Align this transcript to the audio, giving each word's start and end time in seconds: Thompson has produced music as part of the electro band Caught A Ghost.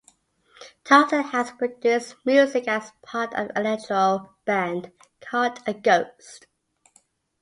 Thompson 0.83 1.21
has 1.25 1.51
produced 1.51 2.15
music 2.25 2.67
as 2.67 2.91
part 3.03 3.35
of 3.35 3.49
the 3.49 3.59
electro 3.59 4.35
band 4.47 4.91
Caught 5.19 5.67
A 5.67 5.75
Ghost. 5.75 6.47